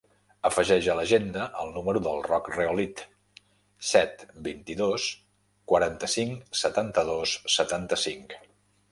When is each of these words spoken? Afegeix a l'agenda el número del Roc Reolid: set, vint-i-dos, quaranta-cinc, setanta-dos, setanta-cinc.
Afegeix 0.47 0.85
a 0.91 0.93
l'agenda 0.99 1.41
el 1.63 1.67
número 1.73 1.99
del 2.05 2.21
Roc 2.27 2.47
Reolid: 2.53 3.03
set, 3.89 4.23
vint-i-dos, 4.47 5.05
quaranta-cinc, 5.73 6.47
setanta-dos, 6.63 7.35
setanta-cinc. 7.57 8.35